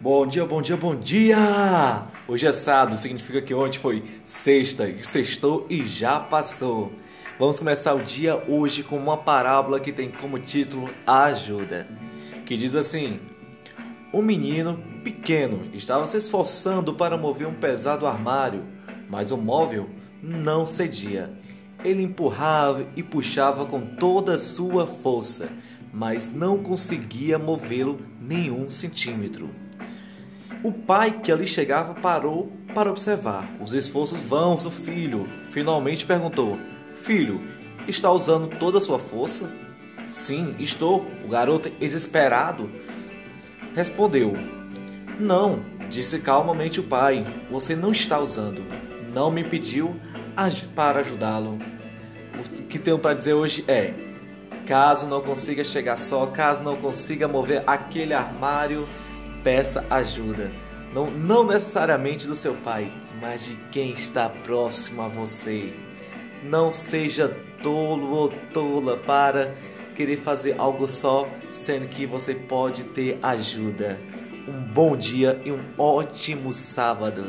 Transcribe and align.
Bom 0.00 0.28
dia, 0.28 0.46
bom 0.46 0.62
dia, 0.62 0.76
bom 0.76 0.94
dia! 0.94 2.06
Hoje 2.28 2.46
é 2.46 2.52
sábado, 2.52 2.96
significa 2.96 3.42
que 3.42 3.52
ontem 3.52 3.80
foi 3.80 4.04
sexta, 4.24 4.88
e 4.88 5.04
sextou 5.04 5.66
e 5.68 5.84
já 5.84 6.20
passou. 6.20 6.92
Vamos 7.36 7.58
começar 7.58 7.94
o 7.94 8.04
dia 8.04 8.40
hoje 8.48 8.84
com 8.84 8.96
uma 8.96 9.16
parábola 9.16 9.80
que 9.80 9.92
tem 9.92 10.08
como 10.08 10.38
título 10.38 10.88
Ajuda, 11.04 11.88
que 12.46 12.56
diz 12.56 12.76
assim: 12.76 13.18
Um 14.14 14.22
menino 14.22 14.80
pequeno 15.02 15.66
estava 15.74 16.06
se 16.06 16.16
esforçando 16.16 16.94
para 16.94 17.16
mover 17.16 17.48
um 17.48 17.54
pesado 17.54 18.06
armário, 18.06 18.62
mas 19.10 19.32
o 19.32 19.36
móvel 19.36 19.90
não 20.22 20.64
cedia. 20.64 21.28
Ele 21.82 22.04
empurrava 22.04 22.86
e 22.94 23.02
puxava 23.02 23.66
com 23.66 23.80
toda 23.80 24.34
a 24.34 24.38
sua 24.38 24.86
força, 24.86 25.48
mas 25.92 26.32
não 26.32 26.56
conseguia 26.56 27.36
movê-lo 27.36 27.98
nenhum 28.20 28.70
centímetro. 28.70 29.50
O 30.62 30.72
pai 30.72 31.20
que 31.22 31.30
ali 31.30 31.46
chegava 31.46 31.94
parou 31.94 32.50
para 32.74 32.90
observar 32.90 33.48
os 33.60 33.72
esforços 33.72 34.18
vãos 34.18 34.64
do 34.64 34.70
filho. 34.70 35.24
Finalmente 35.50 36.04
perguntou: 36.04 36.58
Filho, 36.94 37.40
está 37.86 38.10
usando 38.10 38.48
toda 38.58 38.78
a 38.78 38.80
sua 38.80 38.98
força? 38.98 39.50
Sim, 40.08 40.56
estou. 40.58 41.06
O 41.24 41.28
garoto, 41.28 41.70
desesperado, 41.70 42.68
respondeu: 43.76 44.36
Não, 45.20 45.60
disse 45.88 46.18
calmamente 46.18 46.80
o 46.80 46.84
pai. 46.84 47.24
Você 47.50 47.76
não 47.76 47.92
está 47.92 48.18
usando. 48.18 48.62
Não 49.14 49.30
me 49.30 49.44
pediu 49.44 49.94
para 50.74 51.00
ajudá-lo. 51.00 51.56
O 52.36 52.62
que 52.64 52.80
tenho 52.80 52.98
para 52.98 53.14
dizer 53.14 53.34
hoje 53.34 53.64
é: 53.68 53.94
caso 54.66 55.06
não 55.06 55.20
consiga 55.20 55.62
chegar 55.62 55.96
só, 55.96 56.26
caso 56.26 56.64
não 56.64 56.74
consiga 56.74 57.28
mover 57.28 57.62
aquele 57.64 58.12
armário 58.12 58.88
peça 59.48 59.82
ajuda. 59.88 60.52
Não, 60.92 61.10
não 61.10 61.42
necessariamente 61.42 62.26
do 62.26 62.36
seu 62.36 62.52
pai, 62.56 62.92
mas 63.18 63.46
de 63.46 63.54
quem 63.72 63.92
está 63.92 64.28
próximo 64.28 65.00
a 65.00 65.08
você. 65.08 65.72
Não 66.44 66.70
seja 66.70 67.34
tolo 67.62 68.10
ou 68.10 68.28
tola 68.52 68.98
para 68.98 69.54
querer 69.96 70.18
fazer 70.18 70.56
algo 70.58 70.86
só, 70.86 71.26
sendo 71.50 71.88
que 71.88 72.04
você 72.04 72.34
pode 72.34 72.84
ter 72.84 73.18
ajuda. 73.22 73.98
Um 74.46 74.60
bom 74.60 74.94
dia 74.94 75.40
e 75.46 75.50
um 75.50 75.60
ótimo 75.78 76.52
sábado. 76.52 77.24